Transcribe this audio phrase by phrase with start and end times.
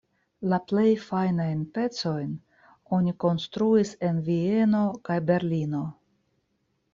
[0.51, 2.31] La plej fajnajn pecojn
[2.99, 5.85] oni konstruis en Vieno kaj Berlino.